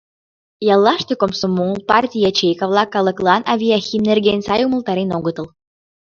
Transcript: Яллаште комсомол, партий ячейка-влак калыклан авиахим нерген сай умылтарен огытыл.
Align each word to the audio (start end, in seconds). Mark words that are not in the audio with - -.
Яллаште 0.73 1.13
комсомол, 1.21 1.73
партий 1.89 2.25
ячейка-влак 2.29 2.89
калыклан 2.95 3.41
авиахим 3.53 4.01
нерген 4.09 4.39
сай 4.47 4.61
умылтарен 4.67 5.09
огытыл. 5.17 5.47